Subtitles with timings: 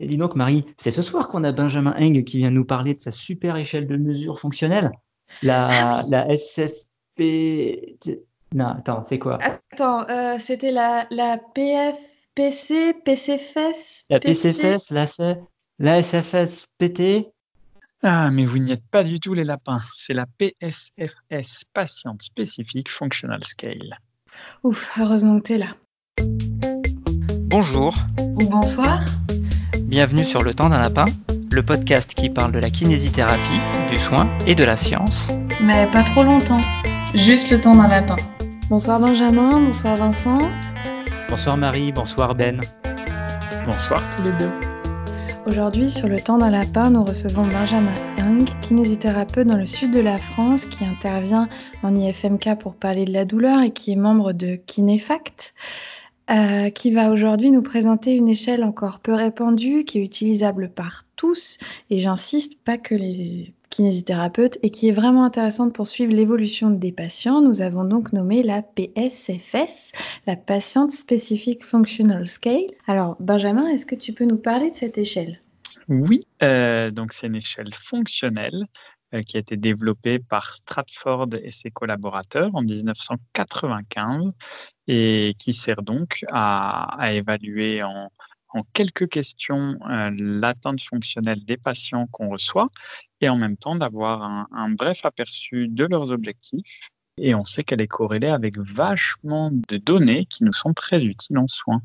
[0.00, 2.94] Et dis donc, Marie, c'est ce soir qu'on a Benjamin Eng qui vient nous parler
[2.94, 4.90] de sa super échelle de mesure fonctionnelle,
[5.42, 7.98] la, la SFP.
[8.54, 9.38] Non, attends, c'est quoi?
[9.42, 11.98] Attends, euh, c'était la, la PF,
[12.34, 15.06] PC, PCFS La PCFS, la,
[15.78, 17.28] la SFS PT
[18.02, 19.78] Ah, mais vous n'y êtes pas du tout, les lapins.
[19.94, 23.98] C'est la PSFS, Patient Specific Functional Scale.
[24.64, 25.76] Ouf, heureusement que tu es là.
[27.50, 27.94] Bonjour.
[28.18, 29.00] Ou bonsoir.
[29.90, 31.06] Bienvenue sur Le Temps d'un Lapin,
[31.50, 33.58] le podcast qui parle de la kinésithérapie,
[33.90, 35.32] du soin et de la science.
[35.60, 36.60] Mais pas trop longtemps.
[37.12, 38.14] Juste le temps d'un lapin.
[38.68, 40.38] Bonsoir Benjamin, bonsoir Vincent.
[41.28, 42.60] Bonsoir Marie, bonsoir Ben.
[43.66, 44.52] Bonsoir tous les deux.
[45.46, 49.98] Aujourd'hui, sur le temps d'un lapin, nous recevons Benjamin Young, kinésithérapeute dans le sud de
[49.98, 51.48] la France, qui intervient
[51.82, 55.52] en IFMK pour parler de la douleur et qui est membre de Kinéfact.
[56.30, 61.02] Euh, qui va aujourd'hui nous présenter une échelle encore peu répandue, qui est utilisable par
[61.16, 61.58] tous,
[61.90, 66.92] et j'insiste, pas que les kinésithérapeutes, et qui est vraiment intéressante pour suivre l'évolution des
[66.92, 67.40] patients.
[67.40, 69.90] Nous avons donc nommé la PSFS,
[70.28, 72.70] la Patient Specific Functional Scale.
[72.86, 75.40] Alors, Benjamin, est-ce que tu peux nous parler de cette échelle?
[75.88, 78.66] Oui, euh, donc c'est une échelle fonctionnelle
[79.26, 84.32] qui a été développée par Stratford et ses collaborateurs en 1995
[84.86, 88.10] et qui sert donc à, évaluer en,
[88.72, 92.68] quelques questions euh, l'atteinte fonctionnelle des patients qu'on reçoit
[93.20, 96.90] et en même temps d'avoir un, bref aperçu de leurs objectifs.
[97.16, 101.38] Et on sait qu'elle est corrélée avec vachement de données qui nous sont très utiles
[101.38, 101.82] en soins.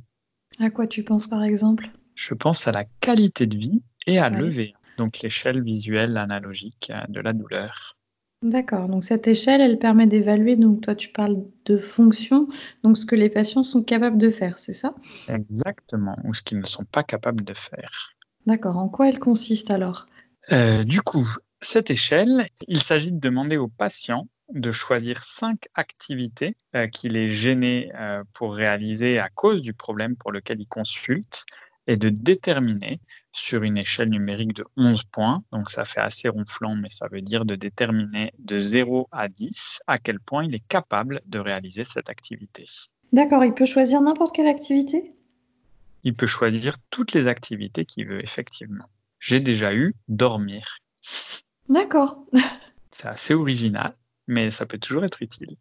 [0.59, 1.90] À quoi tu penses par exemple?
[2.16, 7.02] Je pense à la qualité de vie et à lever, donc l'échelle visuelle analogique euh,
[7.10, 7.98] de la douleur.
[8.42, 8.88] D'accord.
[8.90, 12.48] Donc cette échelle, elle permet d'évaluer, donc toi tu parles de fonction,
[12.84, 14.94] donc ce que les patients sont capables de faire, c'est ça?
[15.28, 18.12] Exactement, ou ce qu'ils ne sont pas capables de faire.
[18.46, 18.78] D'accord.
[18.78, 20.06] En quoi elle consiste alors?
[20.52, 21.28] Euh, Du coup,
[21.59, 27.28] cette échelle, il s'agit de demander aux patients de choisir cinq activités euh, qu'il est
[27.28, 31.46] gêné euh, pour réaliser à cause du problème pour lequel ils consultent
[31.88, 33.00] et de déterminer
[33.31, 37.22] sur une échelle numérique de 11 points, donc ça fait assez ronflant, mais ça veut
[37.22, 41.84] dire de déterminer de 0 à 10 à quel point il est capable de réaliser
[41.84, 42.66] cette activité.
[43.13, 45.13] D'accord, il peut choisir n'importe quelle activité?
[46.03, 48.85] Il peut choisir toutes les activités qu'il veut, effectivement.
[49.19, 50.78] J'ai déjà eu dormir.
[51.69, 52.25] D'accord.
[52.91, 53.94] C'est assez original,
[54.28, 55.57] mais ça peut toujours être utile.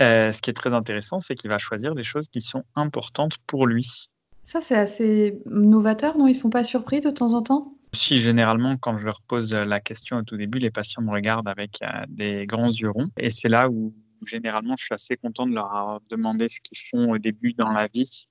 [0.00, 3.36] Euh, ce qui est très intéressant, c'est qu'il va choisir des choses qui sont importantes
[3.46, 4.08] pour lui.
[4.42, 6.26] Ça, c'est assez novateur, non?
[6.26, 7.74] Ils sont pas surpris de temps en temps?
[7.92, 11.48] Si, généralement, quand je leur pose la question au tout début, les patients me regardent
[11.48, 13.10] avec euh, des grands yeux ronds.
[13.16, 13.92] Et c'est là où,
[14.24, 17.88] généralement, je suis assez content de leur demander ce qu'ils font au début dans la
[17.88, 18.28] vie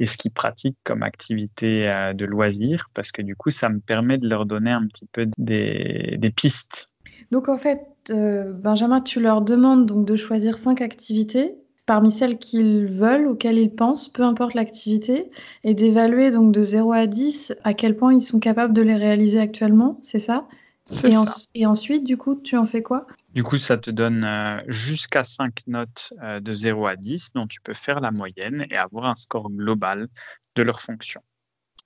[0.00, 3.80] et ce qu'ils pratiquent comme activité euh, de loisir, parce que du coup, ça me
[3.80, 6.88] permet de leur donner un petit peu des, pistes.
[7.30, 11.54] Donc, en fait, euh, Benjamin, tu leur demandes donc de choisir cinq activités
[11.86, 15.30] parmi celles qu'ils veulent, auxquelles ils pensent, peu importe l'activité,
[15.64, 18.96] et d'évaluer donc de 0 à 10 à quel point ils sont capables de les
[18.96, 20.46] réaliser actuellement, c'est ça?
[20.90, 21.24] Et, ça.
[21.54, 23.06] et, ensuite, du coup, tu en fais quoi?
[23.32, 27.46] Du coup, ça te donne euh, jusqu'à 5 notes euh, de 0 à 10 dont
[27.46, 30.08] tu peux faire la moyenne et avoir un score global
[30.56, 31.22] de leur fonction.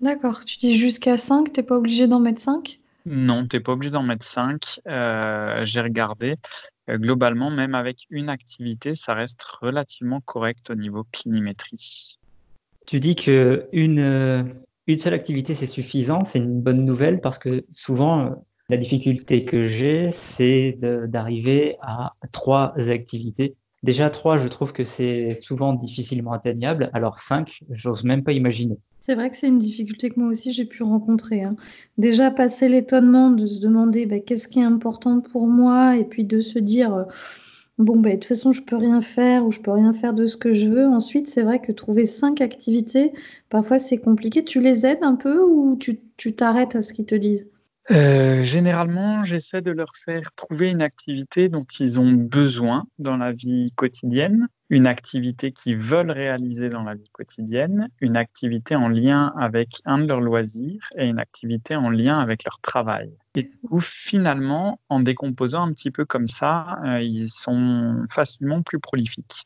[0.00, 0.44] D'accord.
[0.44, 3.72] Tu dis jusqu'à 5, tu n'es pas obligé d'en mettre 5 non, tu n'es pas
[3.72, 4.80] obligé d'en mettre 5.
[4.86, 6.36] Euh, j'ai regardé.
[6.88, 12.18] Euh, globalement, même avec une activité, ça reste relativement correct au niveau clinimétrie.
[12.86, 14.42] Tu dis que une, euh,
[14.86, 16.24] une seule activité, c'est suffisant.
[16.24, 22.74] C'est une bonne nouvelle parce que souvent, la difficulté que j'ai, c'est d'arriver à trois
[22.90, 23.56] activités.
[23.82, 26.90] Déjà, trois, je trouve que c'est souvent difficilement atteignable.
[26.92, 28.76] Alors, cinq, j'ose même pas imaginer.
[29.08, 31.42] C'est vrai que c'est une difficulté que moi aussi j'ai pu rencontrer.
[31.42, 31.56] Hein.
[31.96, 36.24] Déjà passer l'étonnement de se demander bah, qu'est-ce qui est important pour moi et puis
[36.24, 37.04] de se dire euh,
[37.78, 40.26] bon bah, de toute façon je peux rien faire ou je peux rien faire de
[40.26, 40.86] ce que je veux.
[40.86, 43.14] Ensuite c'est vrai que trouver cinq activités
[43.48, 44.44] parfois c'est compliqué.
[44.44, 47.48] Tu les aides un peu ou tu t'arrêtes à ce qu'ils te disent?
[47.90, 53.32] Euh, généralement, j'essaie de leur faire trouver une activité dont ils ont besoin dans la
[53.32, 59.32] vie quotidienne, une activité qu'ils veulent réaliser dans la vie quotidienne, une activité en lien
[59.38, 63.10] avec un de leurs loisirs et une activité en lien avec leur travail.
[63.34, 68.78] Et où finalement, en décomposant un petit peu comme ça, euh, ils sont facilement plus
[68.78, 69.44] prolifiques.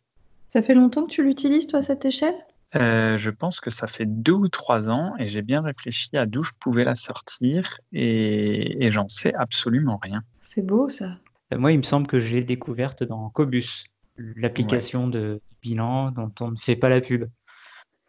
[0.49, 2.35] Ça fait longtemps que tu l'utilises, toi, cette échelle?
[2.75, 6.25] Euh, je pense que ça fait deux ou trois ans et j'ai bien réfléchi à
[6.25, 10.23] d'où je pouvais la sortir et, j'en sais absolument rien.
[10.41, 11.19] C'est beau ça.
[11.53, 13.85] Euh, moi, il me semble que je l'ai découverte dans Cobus,
[14.17, 17.25] l'application de bilan dont on ne fait pas la pub.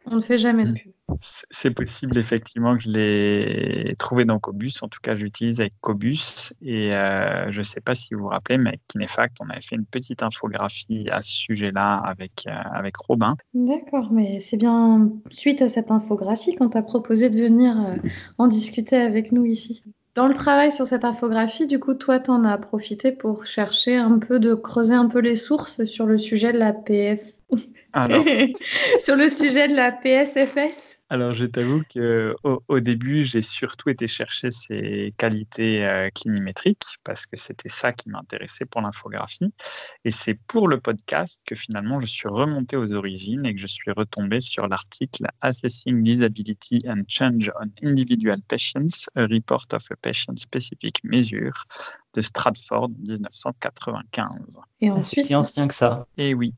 [0.05, 0.75] On ne fait jamais de mm.
[0.75, 0.93] pub.
[1.51, 4.81] C'est possible effectivement que je l'ai trouvé dans Cobus.
[4.81, 6.53] En tout cas, je l'utilise avec Cobus.
[6.61, 9.61] Et euh, je ne sais pas si vous vous rappelez, mais avec Kinefact, on avait
[9.61, 13.35] fait une petite infographie à ce sujet-là avec, euh, avec Robin.
[13.53, 17.95] D'accord, mais c'est bien suite à cette infographie qu'on t'a proposé de venir euh,
[18.37, 19.83] en discuter avec nous ici.
[20.15, 23.97] Dans le travail sur cette infographie, du coup, toi, tu en as profité pour chercher
[23.97, 27.33] un peu de creuser un peu les sources sur le sujet de la PF.
[27.93, 28.25] Alors,
[28.99, 34.07] sur le sujet de la PSFS alors, je t'avoue qu'au au début, j'ai surtout été
[34.07, 39.53] chercher ses qualités euh, clinimétriques parce que c'était ça qui m'intéressait pour l'infographie.
[40.05, 43.67] Et c'est pour le podcast que finalement, je suis remonté aux origines et que je
[43.67, 49.95] suis retombé sur l'article Assessing Disability and Change on Individual Patients, a Report of a
[49.97, 51.65] Patient-Specific Measure
[52.15, 54.59] de Stratford 1995.
[54.81, 56.07] Et ensuite, c'est ancien que ça.
[56.17, 56.55] Et oui.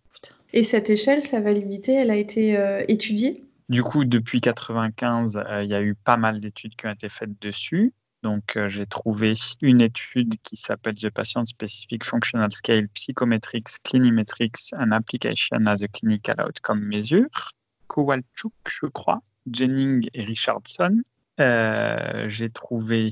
[0.56, 5.64] Et cette échelle, sa validité, elle a été euh, étudiée du coup, depuis 1995, euh,
[5.64, 7.94] il y a eu pas mal d'études qui ont été faites dessus.
[8.22, 14.72] Donc, euh, j'ai trouvé une étude qui s'appelle The Patient Specific Functional Scale Psychometrics, Clinimetrics
[14.74, 17.52] and Application as a Clinical Outcome Measure.
[17.88, 19.22] Kowalczuk, je crois,
[19.52, 21.02] Jennings et Richardson.
[21.40, 23.10] Euh, j'ai trouvé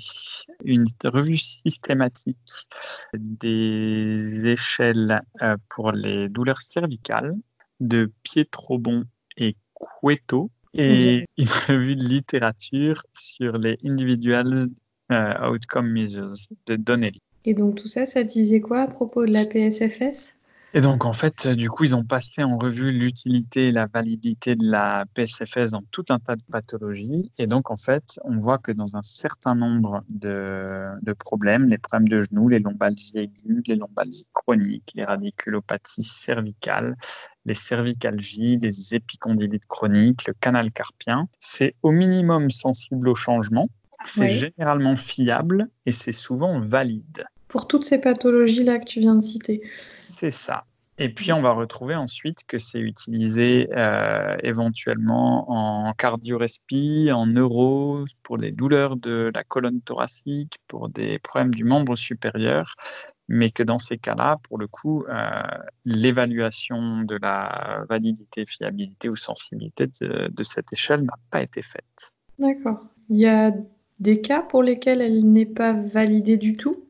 [0.63, 2.37] une revue systématique
[3.13, 5.21] des échelles
[5.69, 7.35] pour les douleurs cervicales
[7.79, 9.03] de Pietrobon
[9.37, 14.69] et Cueto et une revue de littérature sur les Individual
[15.11, 16.35] euh, Outcome Measures
[16.65, 17.21] de Donnelly.
[17.45, 20.35] Et donc tout ça, ça disait quoi à propos de la PSFS
[20.75, 24.55] et donc, en fait, du coup, ils ont passé en revue l'utilité et la validité
[24.55, 27.31] de la PSFS dans tout un tas de pathologies.
[27.37, 31.77] Et donc, en fait, on voit que dans un certain nombre de, de problèmes, les
[31.77, 36.95] problèmes de genoux, les lombalgies aiguës, les lombalgies chroniques, les radiculopathies cervicales,
[37.45, 43.69] les cervicalgies, les épicondylites chroniques, le canal carpien, c'est au minimum sensible au changement.
[44.05, 49.21] C'est généralement fiable et c'est souvent valide pour toutes ces pathologies-là que tu viens de
[49.21, 49.61] citer.
[50.23, 50.63] C'est ça.
[50.97, 58.05] Et puis, on va retrouver ensuite que c'est utilisé euh, éventuellement en cardio-respi, en neuro,
[58.21, 62.75] pour les douleurs de la colonne thoracique, pour des problèmes du membre supérieur,
[63.27, 65.41] mais que dans ces cas-là, pour le coup, euh,
[65.83, 72.13] l'évaluation de la validité, fiabilité ou sensibilité de, de cette échelle n'a pas été faite.
[72.39, 72.79] D'accord.
[73.09, 73.51] Il y a
[73.99, 76.85] des cas pour lesquels elle n'est pas validée du tout?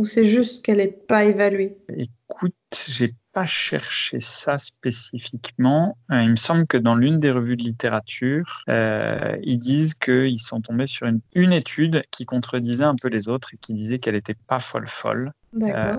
[0.00, 1.76] Ou c'est juste qu'elle n'est pas évaluée?
[1.94, 2.54] Écoute,
[2.88, 5.98] j'ai pas cherché ça spécifiquement.
[6.10, 10.40] Euh, il me semble que dans l'une des revues de littérature, euh, ils disent qu'ils
[10.40, 13.98] sont tombés sur une, une, étude qui contredisait un peu les autres et qui disait
[13.98, 15.34] qu'elle n'était pas folle folle.
[15.60, 15.98] Euh,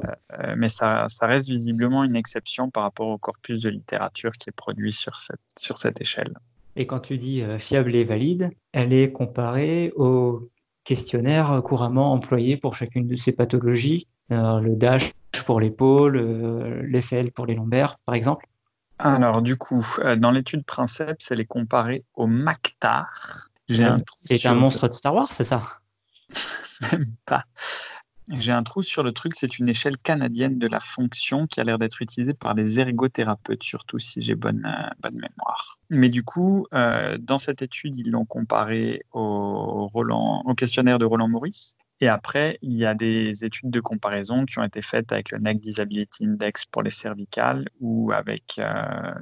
[0.57, 4.56] mais ça, ça, reste visiblement une exception par rapport au corpus de littérature qui est
[4.56, 6.33] produit sur cette, sur cette échelle.
[6.75, 10.50] Et quand tu dis fiable et valide, elle est comparée au
[10.83, 14.07] questionnaire couramment employé pour chacune de ces pathologies.
[14.31, 15.13] Euh, le DASH
[15.45, 18.48] pour l'épaule, euh, l'FL pour les lombaires, par exemple.
[19.00, 23.50] Alors, du coup, euh, dans l'étude Princeps, elle est comparée au MACTAR.
[23.69, 25.62] Un C'est un monstre de Star Wars, c'est ça?
[26.92, 27.45] Même pas.
[28.29, 31.63] J'ai un trou sur le truc, c'est une échelle canadienne de la fonction qui a
[31.63, 35.79] l'air d'être utilisée par les ergothérapeutes, surtout si j'ai bonne, euh, bonne mémoire.
[35.89, 41.06] Mais du coup, euh, dans cette étude, ils l'ont comparé au, Roland, au questionnaire de
[41.06, 41.75] Roland Maurice.
[42.00, 45.38] Et après, il y a des études de comparaison qui ont été faites avec le
[45.38, 49.13] Neck Disability Index pour les cervicales ou avec euh,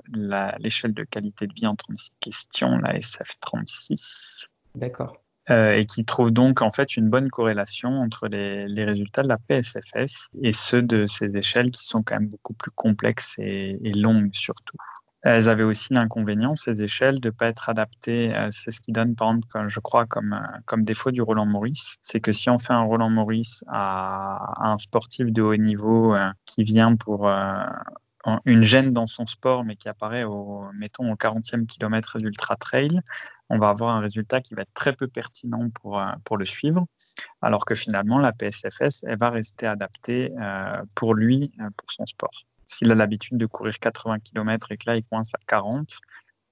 [0.60, 4.48] l'échelle de qualité de vie en 36 questions, la SF36.
[4.76, 5.22] D'accord.
[5.50, 9.40] Euh, et qui trouve donc en fait une bonne corrélation entre les, résultats de la
[9.40, 14.30] PSFS et ceux de ces échelles qui sont quand même beaucoup plus complexes et, longues
[14.34, 14.78] surtout.
[15.24, 18.34] Elles avaient aussi l'inconvénient, ces échelles, de ne pas être adaptées.
[18.34, 21.48] Euh, c'est ce qui donne, par exemple, je crois, comme, euh, comme défaut du Roland
[21.48, 21.98] Maurice.
[22.02, 26.16] C'est que si on fait un Roland Maurice à, un sportif de haut niveau
[26.46, 27.28] qui vient pour
[28.46, 33.02] une gêne dans son sport, mais qui apparaît au, mettons, au 40e kilomètre d'ultra trail,
[33.50, 36.46] on va avoir un résultat qui va être très peu pertinent pour, euh, pour le
[36.46, 36.86] suivre,
[37.42, 42.06] alors que finalement, la PSFS, elle va rester adaptée euh, pour lui, euh, pour son
[42.06, 42.46] sport.
[42.66, 46.00] S'il a l'habitude de courir 80 km et que là, il coince à 40,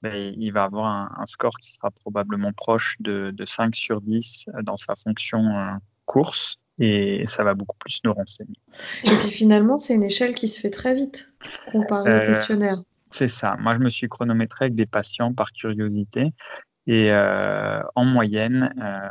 [0.01, 0.86] ben, il va avoir
[1.19, 5.71] un, score qui sera probablement proche de, de 5 sur 10 dans sa fonction
[6.05, 8.57] course et ça va beaucoup plus nous renseigner.
[9.03, 11.31] Et puis finalement, c'est une échelle qui se fait très vite
[11.72, 12.81] comparé au questionnaire.
[13.10, 13.55] C'est ça.
[13.60, 16.34] Moi, je me suis chronométré avec des patients par curiosité
[16.88, 19.10] et euh, en moyenne, euh,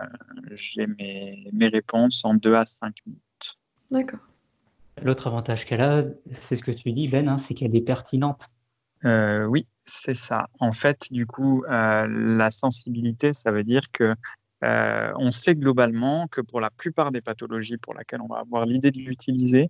[0.53, 3.59] j'ai mes, mes, réponses en 2 à 5 minutes.
[3.91, 4.21] D'accord.
[5.03, 8.49] L'autre avantage qu'elle a, c'est ce que tu dis, Ben, hein, c'est qu'elle est pertinente.
[9.05, 10.49] Euh, oui, C'est ça.
[10.59, 14.15] En fait, du coup, euh, la sensibilité, ça veut dire que
[14.65, 18.65] euh, on sait globalement que pour la plupart des pathologies pour lesquelles on va avoir
[18.65, 19.69] l'idée de l'utiliser,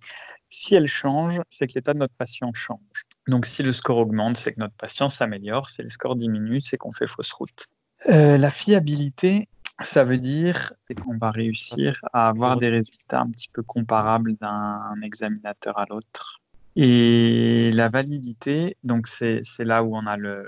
[0.49, 3.05] si elle change, c'est que l'état de notre patient change.
[3.27, 5.69] Donc si le score augmente, c'est que notre patient s'améliore.
[5.69, 7.67] Si le score diminue, c'est qu'on fait fausse route.
[8.07, 9.49] Euh, la fiabilité,
[9.81, 14.95] ça veut dire qu'on va réussir à avoir des résultats un petit peu comparables d'un
[15.03, 16.41] examinateur à l'autre.
[16.75, 20.45] Et la validité, donc c'est là où on a le,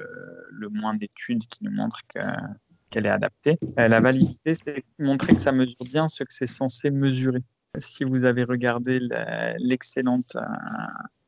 [0.51, 2.19] le moins d'études qui nous montrent que
[2.89, 3.57] qu'elle est adaptée.
[3.77, 7.43] Euh, la validité, c'est montrer que ça mesure bien ce que c'est censé mesurer.
[7.77, 8.99] Si vous avez regardé
[9.59, 10.41] l'excellente euh,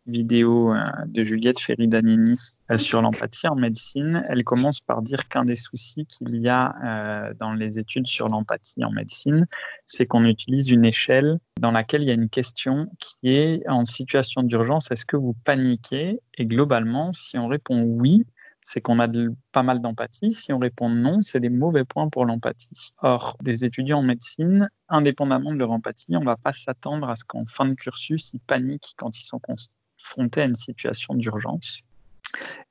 [0.08, 2.36] vidéo euh, de Juliette Ferridanini
[2.78, 7.54] sur l'empathie en médecine, elle commence par dire qu'un des soucis qu'il y a dans
[7.54, 9.46] les études sur l'empathie en médecine,
[9.86, 13.86] c'est qu'on utilise une échelle dans laquelle il y a une question qui est en
[13.86, 16.22] situation d'urgence, est-ce que vous paniquez?
[16.38, 18.26] Et globalement, si on répond oui,
[18.62, 19.08] c'est qu'on a
[19.52, 20.34] pas mal d'empathie.
[20.34, 22.94] Si on répond non, c'est des mauvais points pour l'empathie.
[23.02, 27.16] Or, des étudiants en médecine, indépendamment de leur empathie, on ne va pas s'attendre à
[27.16, 31.82] ce qu'en fin de cursus, ils paniquent quand ils sont confrontés à une situation d'urgence.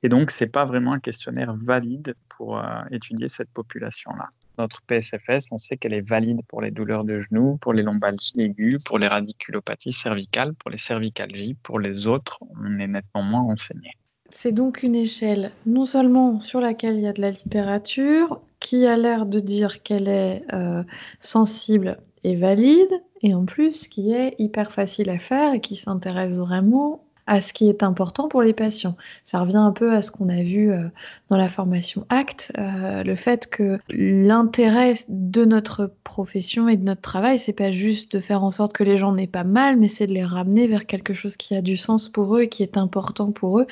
[0.01, 4.25] Et donc, ce n'est pas vraiment un questionnaire valide pour euh, étudier cette population-là.
[4.57, 8.41] Notre PSFS, on sait qu'elle est valide pour les douleurs de genoux, pour les lombalgies
[8.41, 11.55] aiguës, pour les radiculopathies cervicales, pour les cervicalgies.
[11.61, 13.91] Pour les autres, on est nettement moins renseigné.
[14.31, 18.85] C'est donc une échelle non seulement sur laquelle il y a de la littérature, qui
[18.85, 20.83] a l'air de dire qu'elle est euh,
[21.19, 26.37] sensible et valide, et en plus qui est hyper facile à faire et qui s'intéresse
[26.37, 28.97] vraiment à ce qui est important pour les patients.
[29.23, 30.89] Ça revient un peu à ce qu'on a vu euh,
[31.29, 36.99] dans la formation ACT, euh, le fait que l'intérêt de notre profession et de notre
[36.99, 39.87] travail, c'est pas juste de faire en sorte que les gens n'aient pas mal, mais
[39.87, 42.63] c'est de les ramener vers quelque chose qui a du sens pour eux et qui
[42.63, 43.67] est important pour eux,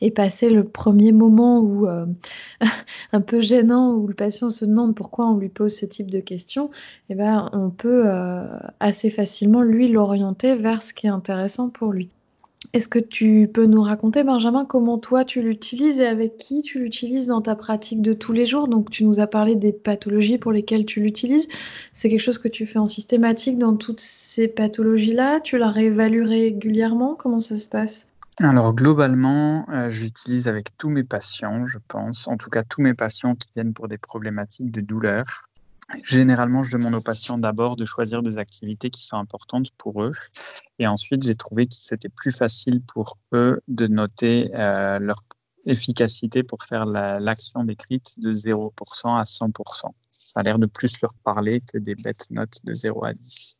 [0.00, 2.06] et passer le premier moment où euh,
[3.12, 6.18] un peu gênant où le patient se demande pourquoi on lui pose ce type de
[6.18, 6.68] questions,
[7.10, 8.08] eh ben on peut
[8.80, 12.10] assez facilement lui l'orienter vers ce qui est intéressant pour lui.
[12.72, 16.78] Est-ce que tu peux nous raconter, Benjamin, comment toi tu l'utilises et avec qui tu
[16.80, 18.68] l'utilises dans ta pratique de tous les jours?
[18.68, 21.48] Donc, tu nous as parlé des pathologies pour lesquelles tu l'utilises.
[21.92, 25.40] C'est quelque chose que tu fais en systématique dans toutes ces pathologies-là?
[25.40, 27.14] Tu la réévalues régulièrement?
[27.14, 28.08] Comment ça se passe?
[28.38, 32.94] Alors globalement, euh, j'utilise avec tous mes patients, je pense, en tout cas tous mes
[32.94, 35.48] patients qui viennent pour des problématiques de douleur.
[36.02, 40.12] Généralement, je demande aux patients d'abord de choisir des activités qui sont importantes pour eux.
[40.78, 45.22] Et ensuite, j'ai trouvé que c'était plus facile pour eux de noter euh, leur
[45.66, 49.50] efficacité pour faire l'action décrite de 0% à 100%.
[50.10, 53.58] Ça a l'air de plus leur parler que des bêtes notes de 0 à 10.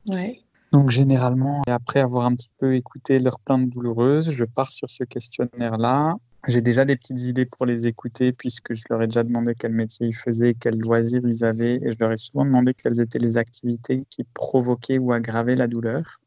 [0.72, 5.04] Donc généralement, après avoir un petit peu écouté leurs plaintes douloureuses, je pars sur ce
[5.04, 9.54] questionnaire-là j'ai déjà des petites idées pour les écouter puisque je leur ai déjà demandé
[9.58, 13.00] quel métier ils faisaient, quels loisirs ils avaient et je leur ai souvent demandé quelles
[13.00, 16.20] étaient les activités qui provoquaient ou aggravaient la douleur.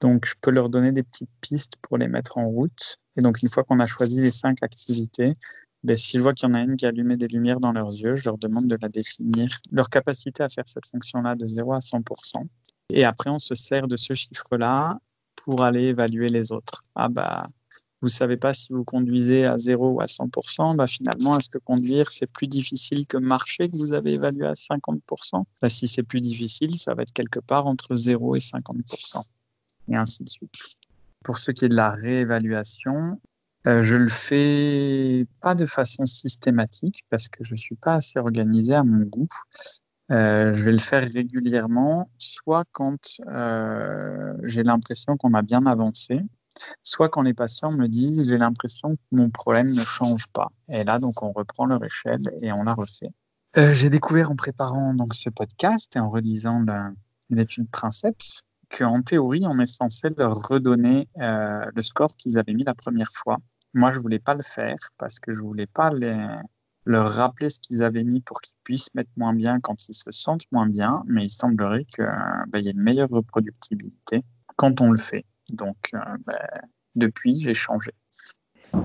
[0.00, 2.98] Donc je peux leur donner des petites pistes pour les mettre en route.
[3.16, 5.34] Et donc une fois qu'on a choisi les cinq activités,
[5.82, 7.90] ben, si je vois qu'il y en a une qui allumait des lumières dans leurs
[7.90, 11.74] yeux, je leur demande de la définir, leur capacité à faire cette fonction-là de 0
[11.74, 12.46] à 100%.
[12.90, 14.98] Et après, on se sert de ce chiffre-là
[15.36, 16.84] pour aller évaluer les autres.
[16.94, 17.46] Ah bah,
[18.04, 21.56] vous savez pas si vous conduisez à 0 ou à 100%, bah finalement, est-ce que
[21.56, 26.02] conduire, c'est plus difficile que marcher que vous avez évalué à 50% bah, Si c'est
[26.02, 29.26] plus difficile, ça va être quelque part entre 0 et 50%,
[29.88, 30.54] et ainsi de suite.
[31.24, 33.18] Pour ce qui est de la réévaluation,
[33.66, 38.74] euh, je le fais pas de façon systématique parce que je suis pas assez organisé
[38.74, 39.28] à mon goût.
[40.10, 46.20] Euh, je vais le faire régulièrement, soit quand euh, j'ai l'impression qu'on a bien avancé,
[46.82, 50.48] soit quand les patients me disent j'ai l'impression que mon problème ne change pas.
[50.68, 53.10] Et là, donc, on reprend leur échelle et on la refait.
[53.56, 56.64] Euh, j'ai découvert en préparant donc ce podcast et en relisant
[57.30, 58.42] l'étude Princeps
[58.76, 63.10] qu'en théorie, on est censé leur redonner euh, le score qu'ils avaient mis la première
[63.12, 63.38] fois.
[63.72, 65.90] Moi, je voulais pas le faire parce que je voulais pas
[66.84, 70.10] leur rappeler ce qu'ils avaient mis pour qu'ils puissent mettre moins bien quand ils se
[70.10, 72.08] sentent moins bien, mais il semblerait qu'il
[72.48, 74.24] bah, y ait une meilleure reproductibilité
[74.56, 75.24] quand on le fait.
[75.52, 76.38] Donc, euh, ben,
[76.94, 77.92] depuis, j'ai changé.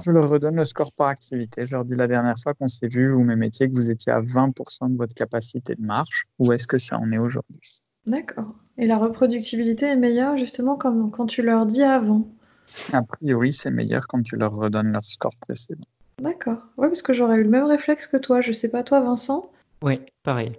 [0.06, 1.64] Je leur redonne le score par activité.
[1.64, 4.12] Je leur dis la dernière fois qu'on s'est vu ou mes métiers que vous étiez
[4.12, 6.26] à 20% de votre capacité de marche.
[6.38, 7.60] Où est-ce que ça en est aujourd'hui?
[8.06, 8.54] D'accord.
[8.78, 12.28] Et la reproductibilité est meilleure justement comme quand tu leur dis avant?
[12.94, 15.88] A priori, c'est meilleur quand tu leur redonnes leur score précédent.
[16.22, 16.62] D'accord.
[16.78, 18.42] Oui, parce que j'aurais eu le même réflexe que toi.
[18.42, 19.52] Je sais pas, toi, Vincent?
[19.82, 20.54] Oui, pareil.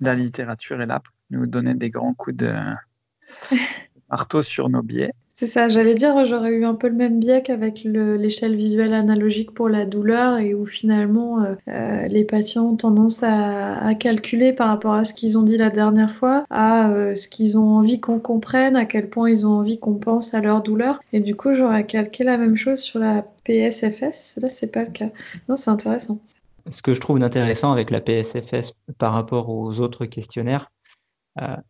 [0.00, 2.54] La littérature est là pour nous donner des grands coups de,
[4.10, 5.12] marteau sur nos biais.
[5.38, 9.50] C'est ça, j'allais dire, j'aurais eu un peu le même biais qu'avec l'échelle visuelle analogique
[9.50, 14.68] pour la douleur et où finalement euh, euh, les patients ont tendance à, calculer par
[14.68, 18.00] rapport à ce qu'ils ont dit la dernière fois, à euh, ce qu'ils ont envie
[18.00, 21.00] qu'on comprenne, à quel point ils ont envie qu'on pense à leur douleur.
[21.12, 24.38] Et du coup, j'aurais calqué la même chose sur la PSFS.
[24.40, 25.10] Là, c'est pas le cas.
[25.50, 26.18] Non, c'est intéressant.
[26.70, 30.70] Ce que je trouve intéressant avec la PSFS par rapport aux autres questionnaires,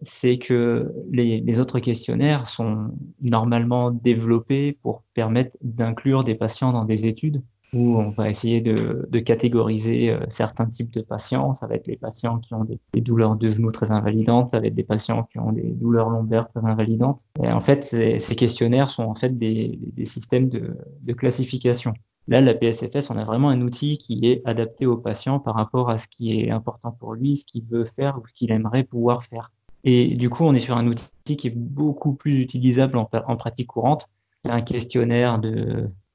[0.03, 7.07] c'est que les, autres questionnaires sont normalement développés pour permettre d'inclure des patients dans des
[7.07, 7.43] études
[7.73, 11.55] où on va essayer de, catégoriser euh, certains types de patients.
[11.55, 14.67] Ça va être les patients qui ont des, douleurs de genoux très invalidantes, ça va
[14.67, 17.21] être des patients qui ont des douleurs lombaires très invalidantes.
[17.43, 21.95] Et en fait, ces, questionnaires sont en fait des, systèmes de, de, classification.
[22.29, 25.91] Là, la PSFS, on a vraiment un outil qui est adapté au patient par rapport
[25.91, 28.85] à ce qui est important pour lui, ce qu'il veut faire ou ce qu'il aimerait
[28.85, 29.53] pouvoir faire.
[29.89, 33.69] Et du coup, on est sur un outil qui est beaucoup plus utilisable en, pratique
[33.69, 34.11] courante.
[34.45, 35.41] Un questionnaire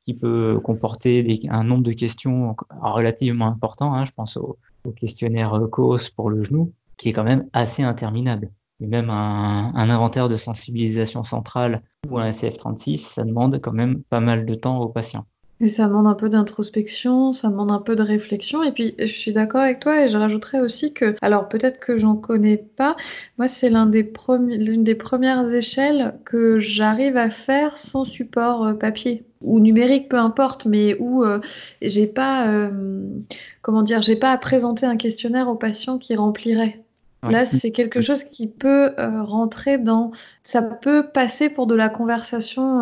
[0.05, 3.93] qui peut comporter un nombre de questions relativement important.
[3.93, 4.57] Hein, je pense au,
[4.97, 8.51] questionnaire COS pour le genou, qui est quand même assez interminable.
[8.81, 14.03] Et même un, un inventaire de sensibilisation centrale ou un SF36, ça demande quand même
[14.03, 15.25] pas mal de temps aux patients.
[15.61, 18.63] Et ça demande un peu d'introspection, ça demande un peu de réflexion.
[18.63, 21.99] Et puis, je suis d'accord avec toi et je rajouterais aussi que, alors peut-être que
[21.99, 22.95] j'en connais pas,
[23.37, 24.03] moi c'est l'une des,
[24.77, 30.65] des premières échelles que j'arrive à faire sans support euh, papier ou numérique, peu importe,
[30.65, 31.39] mais où euh,
[31.83, 33.03] j'ai pas, euh,
[33.61, 36.81] comment dire, j'ai pas à présenter un questionnaire au patient qui remplirait.
[37.23, 40.09] Là, c'est quelque chose qui peut rentrer dans.
[40.41, 42.81] Ça peut passer pour de la conversation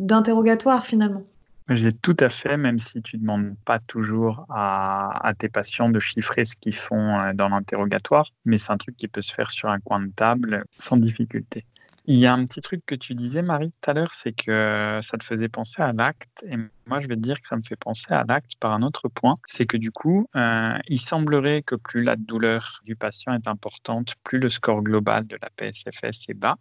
[0.00, 1.22] d'interrogatoire finalement.
[1.70, 6.00] J'ai tout à fait, même si tu ne demandes pas toujours à, tes patients de
[6.00, 9.50] chiffrer ce qu'ils font euh, dans l'interrogatoire, mais c'est un truc qui peut se faire
[9.50, 11.64] sur un coin de table sans difficulté.
[12.06, 14.98] Il y a un petit truc que tu disais, Marie, tout à l'heure, c'est que
[15.00, 16.44] ça te faisait penser à l'acte.
[16.44, 18.82] Et moi, je vais te dire que ça me fait penser à l'acte par un
[18.82, 19.36] autre point.
[19.46, 24.14] C'est que du coup, euh, il semblerait que plus la douleur du patient est importante,
[24.24, 26.56] plus le score global de la PSFS est bas.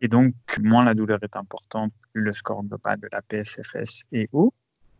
[0.00, 4.28] Et donc, moins la douleur est importante, plus le score global de la PSFS est
[4.32, 4.52] haut.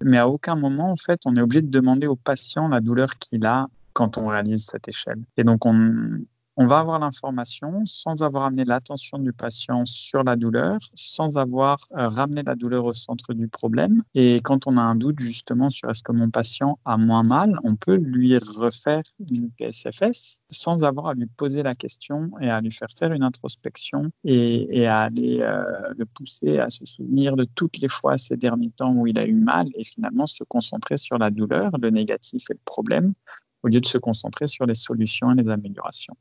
[0.02, 3.16] Mais à aucun moment, en fait, on est obligé de demander au patient la douleur
[3.18, 5.22] qu'il a quand on réalise cette échelle.
[5.36, 6.20] Et donc, on,
[6.56, 11.78] on va avoir l'information sans avoir amené l'attention du patient sur la douleur, sans avoir
[11.92, 13.98] euh, ramené la douleur au centre du problème.
[14.14, 17.58] Et quand on a un doute justement sur est-ce que mon patient a moins mal,
[17.62, 22.60] on peut lui refaire une PSFS sans avoir à lui poser la question et à
[22.62, 25.62] lui faire faire une introspection et, à aller euh,
[25.96, 29.26] le pousser à se souvenir de toutes les fois ces derniers temps où il a
[29.26, 33.12] eu mal et finalement se concentrer sur la douleur, le négatif et le problème
[33.62, 36.16] au lieu de se concentrer sur les solutions et les améliorations.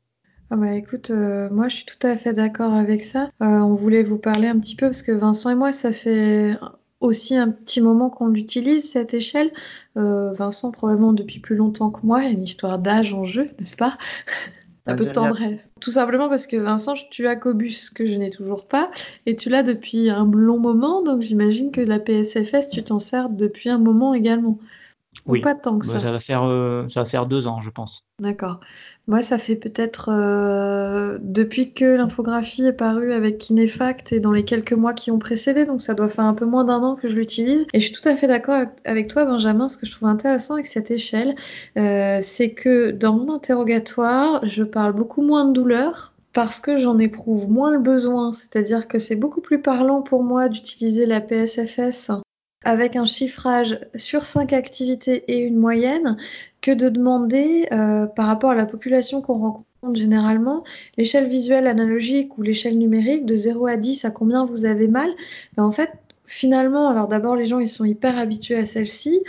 [0.50, 3.30] Ah bah écoute, euh, moi je suis tout à fait d'accord avec ça.
[3.42, 6.56] Euh, on voulait vous parler un petit peu parce que Vincent et moi, ça fait
[7.00, 9.50] aussi un petit moment qu'on l'utilise, cette échelle.
[9.96, 13.24] Euh, Vincent, probablement depuis plus longtemps que moi, il y a une histoire d'âge en
[13.24, 13.98] jeu, n'est-ce pas?
[14.86, 15.68] Un peu de tendresse.
[15.80, 18.92] Tout simplement parce que Vincent, tu as Cobus que je n'ai toujours pas
[19.26, 23.28] et tu l'as depuis un long moment, donc j'imagine que la PSFS, tu t'en sers
[23.30, 24.60] depuis un moment également.
[25.26, 25.40] Oui.
[25.40, 26.00] pas tant que bah, ça.
[26.00, 26.42] ça, va faire,
[26.88, 28.04] ça va faire deux ans, je pense.
[28.20, 28.60] D'accord.
[29.08, 34.44] Moi, ça fait peut-être euh, depuis que l'infographie est parue avec Kinefact et dans les
[34.44, 37.06] quelques mois qui ont précédé, donc ça doit faire un peu moins d'un an que
[37.06, 37.66] je l'utilise.
[37.72, 39.68] Et je suis tout à fait d'accord avec toi, Benjamin.
[39.68, 41.36] Ce que je trouve intéressant avec cette échelle,
[41.76, 46.98] euh, c'est que dans mon interrogatoire, je parle beaucoup moins de douleur parce que j'en
[46.98, 48.32] éprouve moins le besoin.
[48.32, 52.10] C'est-à-dire que c'est beaucoup plus parlant pour moi d'utiliser la PSFS
[52.66, 56.16] avec un chiffrage sur cinq activités et une moyenne
[56.60, 60.64] que de demander euh, par rapport à la population qu'on rencontre généralement,
[60.96, 65.08] l'échelle visuelle analogique ou l'échelle numérique de 0 à 10 à combien vous avez mal.
[65.56, 65.92] Mais en fait,
[66.26, 69.22] finalement, alors d'abord les gens ils sont hyper habitués à celle-ci.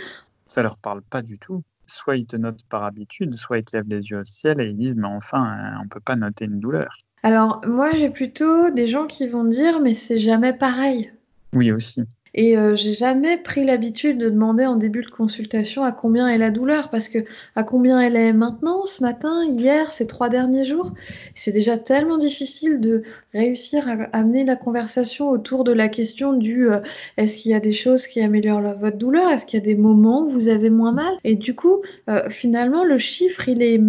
[0.48, 1.62] Ça leur parle pas du tout.
[1.86, 4.66] Soit ils te notent par habitude, soit ils te lèvent les yeux au ciel et
[4.66, 6.98] ils disent mais enfin euh, on peut pas noter une douleur.
[7.22, 11.12] Alors moi j'ai plutôt des gens qui vont dire mais c'est jamais pareil.
[11.52, 12.02] Oui aussi.
[12.38, 16.38] Et euh, j'ai jamais pris l'habitude de demander en début de consultation à combien est
[16.38, 17.18] la douleur, parce que
[17.56, 20.92] à combien elle est maintenant, ce matin, hier, ces trois derniers jours.
[21.34, 23.02] C'est déjà tellement difficile de
[23.34, 26.78] réussir à amener la conversation autour de la question du euh,
[27.16, 29.74] est-ce qu'il y a des choses qui améliorent votre douleur, est-ce qu'il y a des
[29.74, 31.18] moments où vous avez moins mal?
[31.24, 33.80] Et du coup, euh, finalement, le chiffre, il est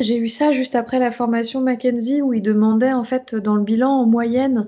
[0.00, 3.62] j'ai eu ça juste après la formation Mackenzie où il demandait en fait dans le
[3.62, 4.66] bilan en moyenne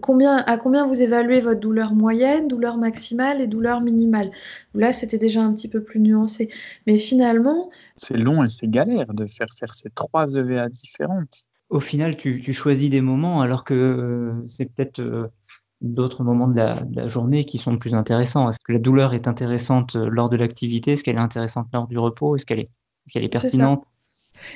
[0.00, 4.30] combien, à combien vous évaluez votre douleur moyenne, douleur maximale et douleur minimale?
[4.74, 6.48] Là, c'était déjà un petit peu plus nuancé.
[6.86, 7.70] Mais finalement...
[7.96, 11.44] C'est long et c'est galère de faire faire ces trois EVA différentes.
[11.68, 15.28] au final, tu, choisis des moments alors que euh, c'est peut-être euh,
[15.80, 18.48] d'autres moments de la, journée qui sont plus intéressants.
[18.48, 20.92] Est-ce que la douleur est intéressante euh, lors de l'activité?
[20.92, 22.36] Est-ce qu'elle est intéressante lors du repos?
[22.36, 22.70] Est-ce qu'elle est,
[23.14, 23.84] est, est, pertinente?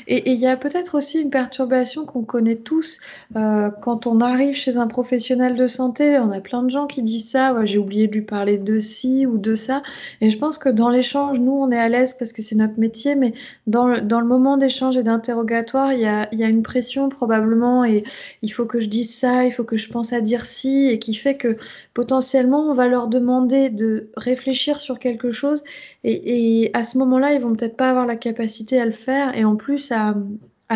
[0.06, 3.00] Et il y a peut-être aussi une perturbation qu'on connaît tous
[3.36, 6.18] euh, quand on arrive chez un professionnel de santé.
[6.18, 7.54] On a plein de gens qui disent ça.
[7.64, 9.82] J'ai oublié de lui parler de ci ou de ça.
[10.20, 12.78] Et je pense que dans l'échange, nous, on est à l'aise parce que c'est notre
[12.78, 13.14] métier.
[13.14, 13.32] Mais
[13.66, 17.84] dans le, moment d'échange et d'interrogatoire, il y a, y a, une pression probablement.
[17.84, 18.04] Et
[18.42, 20.88] il faut que je dise ça, il faut que je pense à dire ci.
[20.88, 21.56] Et qui fait que
[21.94, 25.62] potentiellement, on va leur demander de réfléchir sur quelque chose.
[26.04, 29.36] Et, et à ce moment-là, ils vont peut-être pas avoir la capacité à le faire.
[29.36, 30.14] Et en plus, à,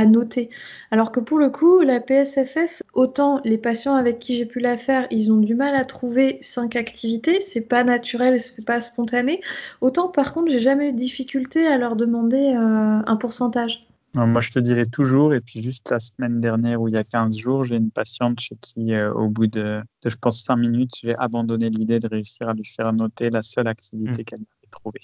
[0.07, 0.51] noter.
[0.91, 4.77] Alors que pour le coup, la PSFS, autant les patients avec qui j'ai pu la
[4.77, 9.41] faire, ils ont du mal à trouver cinq activités, c'est pas naturel, c'est pas spontané.
[9.81, 13.87] Autant par contre, j'ai jamais eu de difficulté à leur demander euh, un pourcentage.
[14.15, 17.05] moi, je te dirais toujours, et puis juste la semaine dernière où il y a
[17.05, 20.91] 15 jours, j'ai une patiente chez qui, euh, au bout de, je pense, 5 minutes,
[21.01, 24.25] j'ai abandonné l'idée de réussir à lui faire noter la seule activité mmh.
[24.25, 25.01] qu'elle avait trouvée.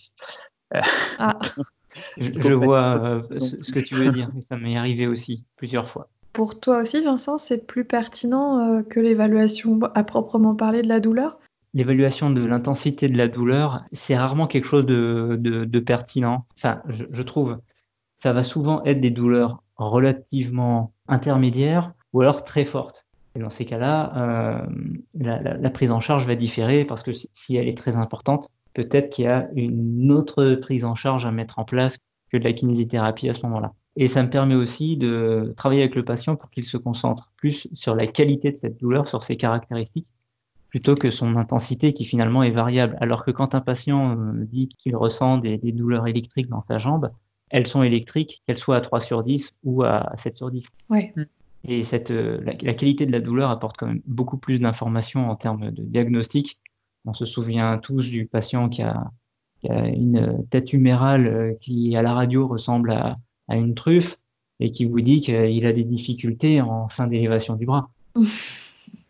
[1.18, 1.38] Ah.
[2.18, 6.08] Je, vois euh, ce, que tu veux dire, ça m'est arrivé aussi plusieurs fois.
[6.32, 11.00] Pour toi aussi, Vincent, c'est plus pertinent euh, que l'évaluation à proprement parler de la
[11.00, 11.38] douleur?
[11.74, 16.46] L'évaluation de l'intensité de la douleur, c'est rarement quelque chose de, pertinent.
[16.56, 17.58] Enfin, je, trouve,
[18.18, 23.06] ça va souvent être des douleurs relativement intermédiaires ou alors très fortes.
[23.36, 24.66] Et dans ces cas-là, euh,
[25.14, 29.24] la, prise en charge va différer parce que si elle est très importante, peut-être qu'il
[29.24, 31.98] y a une autre prise en charge à mettre en place
[32.30, 33.72] que de la kinésithérapie à ce moment-là.
[33.96, 37.68] Et ça me permet aussi de travailler avec le patient pour qu'il se concentre plus
[37.74, 40.06] sur la qualité de cette douleur, sur ses caractéristiques,
[40.68, 42.96] plutôt que son intensité qui finalement est variable.
[43.00, 47.10] Alors que quand un patient euh, dit qu'il ressent des, douleurs électriques dans sa jambe,
[47.50, 50.68] elles sont électriques, qu'elles soient à 3 sur 10 ou à 7 sur 10.
[50.88, 51.12] Ouais.
[51.64, 55.28] Et cette, euh, la, la, qualité de la douleur apporte quand même beaucoup plus d'informations
[55.28, 56.60] en termes de diagnostic
[57.06, 59.10] on se souvient tous du patient qui a,
[59.62, 63.18] une tête humérale euh, qui, à la radio, ressemble à,
[63.50, 64.16] une truffe
[64.58, 67.90] et qui vous dit qu'il a des difficultés en fin d'élévation du bras.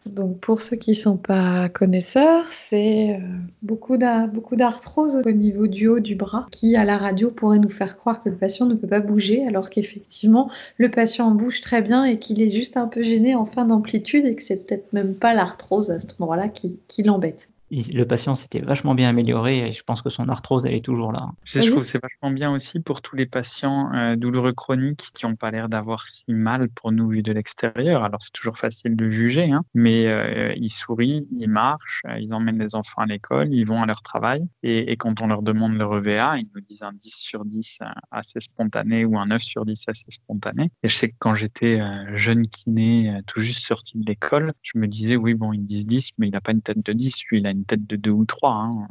[0.06, 3.18] Donc pour ceux qui ne sont pas connaisseurs, c'est euh,
[3.60, 7.98] beaucoup d'arthrose au niveau du haut du bras qui à la radio pourrait nous faire
[7.98, 12.06] croire que le patient ne peut pas bouger alors qu'effectivement le patient bouge très bien
[12.06, 15.14] et qu'il est juste un peu gêné en fin d'amplitude et que c'est peut-être même
[15.14, 19.82] pas l'arthrose à ce moment-là qui l'embête le patient s'était vachement bien amélioré et je
[19.82, 21.30] pense que son arthrose, elle est toujours là.
[21.44, 25.26] Je trouve que c'est vachement bien aussi pour tous les patients euh, douloureux chroniques qui
[25.26, 28.02] n'ont pas l'air d'avoir si mal pour nous vu de l'extérieur.
[28.02, 32.34] Alors c'est toujours facile de juger, hein, mais euh, ils sourient, ils marchent, euh, ils
[32.34, 35.76] emmènent les enfants à l'école, ils vont à leur travail et, quand on leur demande
[35.76, 37.78] leur EVA, ils nous disent un 10 sur 10
[38.10, 40.70] assez spontané ou un 9 sur 10 assez spontané.
[40.82, 41.80] Et je sais que quand j'étais
[42.16, 46.10] jeune kiné, tout juste sorti de l'école, je me disais oui, bon, ils disent 10,
[46.18, 48.10] mais il n'a pas une tête de 10, lui, il a une tête de deux
[48.10, 48.54] ou trois.
[48.54, 48.88] Hein.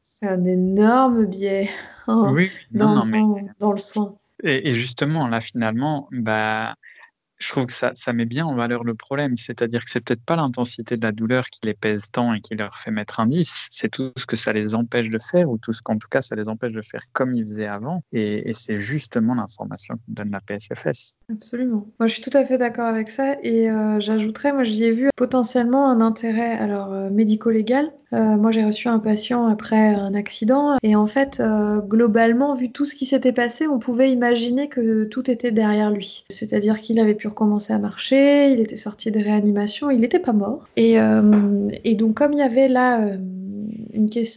[0.00, 1.68] C'est un énorme biais
[2.06, 3.06] hein, oui, dans,
[3.60, 4.16] dans, le soin.
[4.42, 6.76] Et, et, justement, là, finalement, bah,
[7.38, 9.36] je trouve que ça, met bien en valeur le problème.
[9.36, 12.54] C'est-à-dire que c'est peut-être pas l'intensité de la douleur qui les pèse tant et qui
[12.54, 15.58] leur fait mettre un 10, c'est tout ce que ça les empêche de faire, ou
[15.58, 18.02] tout ce qu'en tout cas ça les empêche de faire comme ils faisaient avant.
[18.12, 21.14] Et, et c'est justement l'information que donne la PSFS.
[21.30, 21.86] Absolument.
[21.98, 23.36] Moi, je suis tout à fait d'accord avec ça.
[23.42, 27.92] Et euh, j'ajouterais, moi, j'y ai vu potentiellement un intérêt alors euh, médico-légal.
[28.12, 30.76] Euh, moi, j'ai reçu un patient après un accident.
[30.82, 31.42] Et en fait,
[31.88, 36.24] globalement, vu tout ce qui s'était passé, on pouvait imaginer que tout était derrière lui.
[36.30, 40.32] C'est-à-dire qu'il avait pu recommencer à marcher, il était sorti de réanimation, il n'était pas
[40.32, 40.68] mort.
[40.78, 43.00] Euh, et, donc comme il y avait là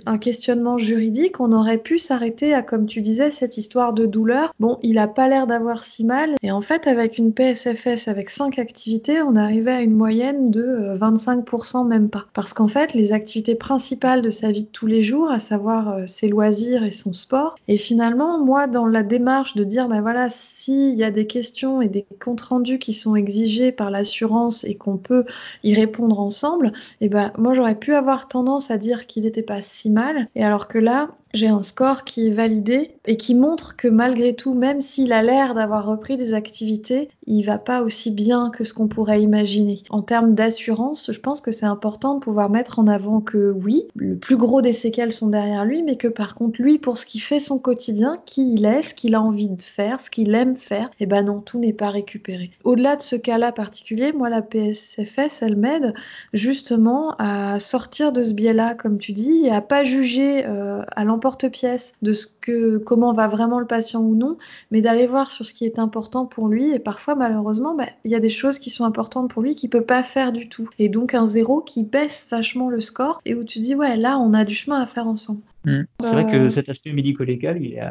[0.05, 4.53] un questionnement juridique, on aurait pu s'arrêter à, comme tu disais, cette histoire de douleur.
[4.59, 6.35] Bon, il a pas l'air d'avoir si mal.
[6.41, 10.95] Et en fait, avec une PSFS avec 5 activités, on arrivait à une moyenne de
[10.95, 12.25] 25%, euh, même pas.
[12.33, 15.89] Parce qu'en fait, les activités principales de sa vie de tous les jours, à savoir
[15.89, 20.01] euh, ses loisirs et son sport, et finalement, moi, dans la démarche de dire, ben
[20.01, 24.63] voilà, s'il y a des questions et des comptes rendus qui sont exigés par l'assurance
[24.63, 25.25] et qu'on peut
[25.63, 29.50] y répondre ensemble, et ben moi, j'aurais pu avoir tendance à dire qu'il était pas
[29.61, 30.27] si mal.
[30.35, 34.35] Et alors que là, j'ai un score qui est validé et qui montre que malgré
[34.35, 38.63] tout, même s'il a l'air d'avoir repris des activités, il va pas aussi bien que
[38.63, 39.83] ce qu'on pourrait imaginer.
[39.89, 43.85] En termes d'assurance, je pense que c'est important de pouvoir mettre en avant que oui,
[43.95, 47.05] le plus gros des séquelles sont derrière lui, mais que par contre, lui, pour ce
[47.05, 50.33] qui fait son quotidien, qui il est, ce qu'il a envie de faire, ce qu'il
[50.35, 52.51] aime faire, et eh ben non, tout n'est pas récupéré.
[52.63, 55.93] Au-delà de ce cas-là particulier, moi, la PSFS, elle m'aide
[56.33, 61.03] justement à sortir de ce biais-là, comme tu dis, et à pas juger euh, à
[61.05, 64.37] l'emploi l'emporte-pièce de ce que, comment va vraiment le patient ou non,
[64.71, 66.71] mais d'aller voir sur ce qui est important pour lui.
[66.71, 69.69] Et parfois, malheureusement, bah, il y a des choses qui sont importantes pour lui qu'il
[69.69, 70.67] peut pas faire du tout.
[70.79, 74.17] Et donc un zéro qui baisse vachement le score et où tu dis ouais, là,
[74.17, 75.41] on a du chemin à faire ensemble.
[75.65, 75.81] Mm.
[76.01, 77.83] C'est vrai que euh, cet aspect médico-légal, il est,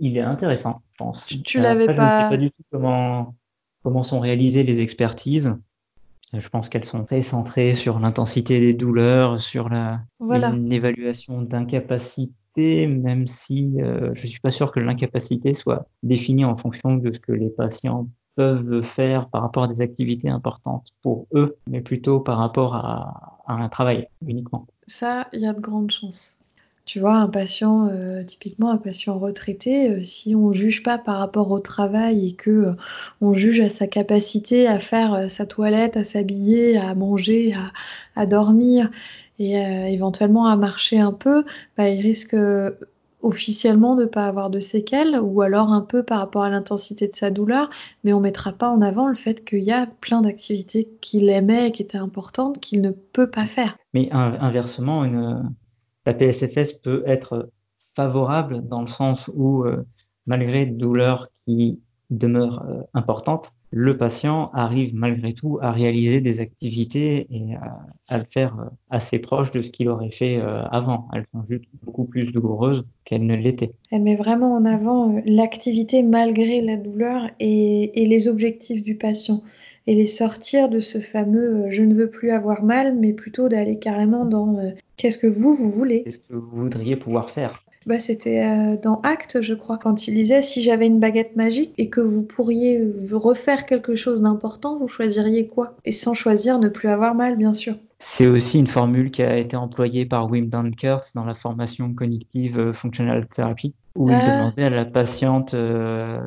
[0.00, 1.26] il est intéressant, je pense.
[1.44, 1.92] Tu, l'avais pas.
[1.92, 3.34] Je ne sais pas du tout comment
[3.84, 5.54] comment sont réalisées les expertises.
[6.32, 12.32] Je pense qu'elles sont très centrées sur l'intensité des douleurs, sur la, une évaluation d'incapacité,
[12.56, 17.12] même si euh, je ne suis pas sûr que l'incapacité soit définie en fonction de
[17.12, 21.80] ce que les patients peuvent faire par rapport à des activités importantes pour eux, mais
[21.80, 24.66] plutôt par rapport à un travail uniquement.
[24.86, 26.38] Ça, il y a de grandes chances.
[26.86, 31.18] Tu vois, un patient, euh, typiquement un patient retraité, euh, si on juge pas par
[31.18, 32.72] rapport au travail et que euh,
[33.22, 37.54] on juge à sa capacité à faire sa toilette, à s'habiller, à manger,
[38.16, 38.90] à, dormir
[39.38, 41.44] et éventuellement à marcher un peu,
[41.76, 42.36] bah, il risque
[43.22, 47.08] officiellement de ne pas avoir de séquelles ou alors un peu par rapport à l'intensité
[47.08, 47.70] de sa douleur,
[48.04, 51.68] mais on mettra pas en avant le fait qu'il y a plein d'activités qu'il aimait
[51.68, 53.76] et qui étaient importantes qu'il ne peut pas faire.
[53.94, 55.50] Mais inversement, une
[56.06, 57.50] la PSFS peut être
[57.94, 59.84] favorable dans le sens où, euh,
[60.26, 66.38] malgré des douleurs qui demeurent euh, importantes, le patient arrive malgré tout à réaliser des
[66.40, 67.54] activités et
[68.08, 70.40] à, le faire euh, assez proche de ce qu'il aurait fait
[70.70, 71.08] avant.
[71.12, 73.72] Elles sont juste beaucoup plus douloureuses qu'elles ne l'étaient.
[73.90, 79.42] Elle met vraiment en avant l'activité malgré la douleur et les objectifs du patient
[79.86, 83.78] et les sortir de ce fameux je ne veux plus avoir mal, mais plutôt d'aller
[83.78, 84.56] carrément dans
[84.96, 87.64] Qu'est-ce que vous, vous voulez Qu'est-ce que vous voudriez pouvoir faire?
[87.86, 91.74] Bah, C'était euh, dans Acte, je crois, quand il disait si j'avais une baguette magique
[91.76, 95.74] et que vous pourriez refaire quelque chose d'important, vous choisiriez quoi?
[95.84, 97.74] Et sans choisir ne plus avoir mal, bien sûr.
[97.98, 102.58] C'est aussi une formule qui a été employée par Wim Dankert dans la formation cognitive
[102.58, 104.24] euh, functional therapy, où il ah.
[104.24, 106.20] demandait à la patiente euh,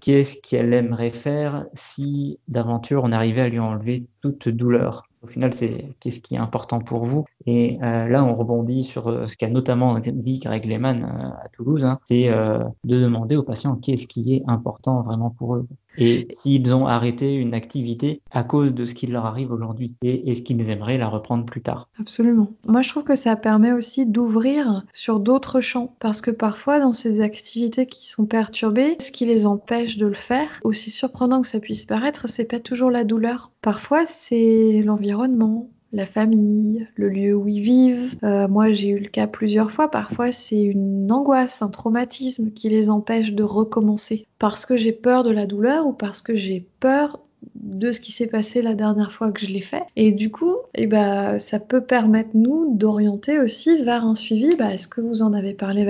[0.00, 5.04] qu'est-ce qu'elle aimerait faire si d'aventure on arrivait à lui enlever toute douleur?
[5.22, 7.26] Au final, c'est qu'est-ce qui est important pour vous?
[7.44, 11.48] Et euh, là, on rebondit sur euh, ce qu'a notamment dit Greg Lehman euh, à
[11.52, 15.66] Toulouse, hein, c'est de demander aux patients qu'est-ce qui est important vraiment pour eux.
[15.96, 20.30] Et s'ils ont arrêté une activité à cause de ce qui leur arrive aujourd'hui et
[20.30, 21.88] est-ce qu'ils aimeraient la reprendre plus tard.
[21.98, 22.52] Absolument.
[22.66, 26.92] Moi, je trouve que ça permet aussi d'ouvrir sur d'autres champs parce que parfois, dans
[26.92, 31.48] ces activités qui sont perturbées, ce qui les empêche de le faire, aussi surprenant que
[31.48, 33.50] ça puisse paraître, c'est pas toujours la douleur.
[33.60, 38.16] Parfois, c'est l'environnement, la famille, le lieu où ils vivent.
[38.22, 39.90] Euh, moi, j'ai eu le cas plusieurs fois.
[39.90, 45.22] Parfois, c'est une angoisse, un traumatisme qui les empêche de recommencer parce que j'ai peur
[45.22, 47.20] de la douleur ou parce que j'ai peur
[47.54, 49.82] de ce qui s'est passé la dernière fois que je l'ai fait.
[49.96, 54.56] Et du coup, eh ben, ça peut permettre nous d'orienter aussi vers un suivi.
[54.56, 55.82] Bah, Est-ce que vous en avez parlé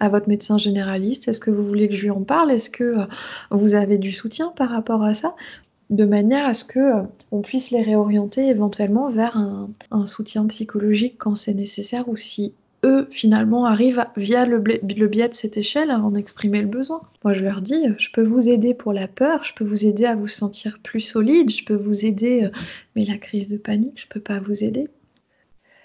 [0.00, 1.28] à votre, médecin généraliste?
[1.28, 2.50] Est-ce que vous voulez que je lui en parle?
[2.50, 3.04] Est-ce que euh,
[3.50, 5.34] vous avez du soutien par rapport à ça?
[5.90, 11.16] De manière à ce que euh, on puisse les réorienter éventuellement vers un, soutien psychologique
[11.18, 15.98] quand c'est nécessaire ou si eux finalement arrivent via le, biais de cette échelle à
[15.98, 17.00] en exprimer le besoin.
[17.22, 20.04] Moi je leur dis, je peux vous aider pour la peur, je peux vous aider
[20.04, 22.50] à vous sentir plus solide, je peux vous aider, euh,
[22.94, 24.88] mais la crise de panique, je peux pas vous aider.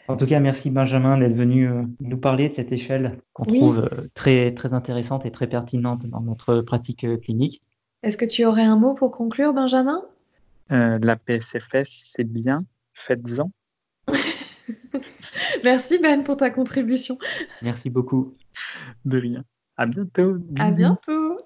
[0.08, 3.90] En tout cas, merci Benjamin d'être venu euh, nous parler de cette échelle qu'on trouve
[4.16, 7.62] très, très intéressante et très pertinente dans notre pratique clinique.
[8.02, 10.02] Est-ce que tu aurais un mot pour conclure, Benjamin?
[10.72, 12.64] Euh, La PSFS, c'est bien.
[12.94, 13.52] Faites-en.
[15.64, 17.18] Merci Ben pour ta contribution.
[17.62, 18.36] Merci beaucoup.
[19.06, 19.44] De rien.
[19.76, 20.38] À bientôt.
[20.58, 21.42] À bientôt.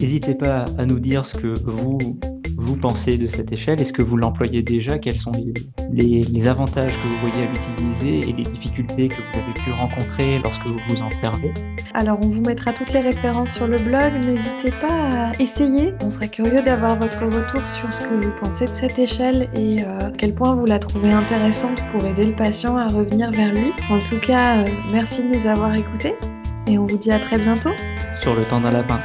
[0.00, 2.18] N'hésitez pas à nous dire ce que vous
[2.70, 3.80] vous pensez de cette échelle?
[3.80, 4.98] Est-ce que vous l'employez déjà?
[4.98, 5.32] Quels sont
[5.92, 10.38] les, avantages que vous voyez à l'utiliser et les difficultés que vous avez pu rencontrer
[10.38, 11.52] lorsque vous vous en servez?
[11.94, 14.12] Alors, on vous mettra toutes les références sur le blog.
[14.24, 15.92] N'hésitez pas à essayer.
[16.04, 19.82] On serait curieux d'avoir votre retour sur ce que vous pensez de cette échelle et
[19.82, 23.52] euh, à quel point vous la trouvez intéressante pour aider le patient à revenir vers
[23.52, 23.72] lui.
[23.90, 26.14] En tout cas, euh, merci de nous avoir écoutés
[26.68, 27.72] et on vous dit à très bientôt.
[28.20, 29.00] Sur le temps d'un lapin.